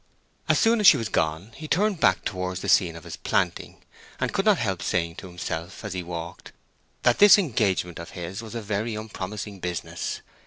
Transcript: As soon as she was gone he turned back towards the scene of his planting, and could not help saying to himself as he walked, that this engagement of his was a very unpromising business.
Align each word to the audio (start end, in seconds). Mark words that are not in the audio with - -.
As 0.49 0.57
soon 0.57 0.79
as 0.79 0.87
she 0.87 0.97
was 0.97 1.09
gone 1.09 1.51
he 1.55 1.67
turned 1.67 1.99
back 1.99 2.25
towards 2.25 2.61
the 2.61 2.69
scene 2.69 2.95
of 2.95 3.03
his 3.03 3.17
planting, 3.17 3.83
and 4.19 4.33
could 4.33 4.45
not 4.45 4.57
help 4.57 4.81
saying 4.81 5.17
to 5.17 5.27
himself 5.27 5.85
as 5.85 5.93
he 5.93 6.01
walked, 6.01 6.51
that 7.03 7.19
this 7.19 7.37
engagement 7.37 7.99
of 7.99 8.09
his 8.17 8.41
was 8.41 8.55
a 8.55 8.63
very 8.63 8.95
unpromising 8.95 9.59
business. 9.59 10.21